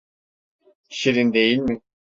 [0.89, 1.81] Şirin değil mi?